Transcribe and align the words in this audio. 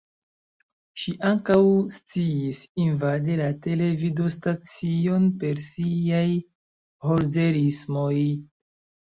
Ŝi 1.01 1.11
ankaŭ 1.31 1.57
sciis 1.95 2.61
invadi 2.85 3.35
la 3.41 3.49
televidostacion 3.67 5.29
per 5.45 5.63
siaj 5.67 6.25
"'Holzerismoj"'. 7.07 8.19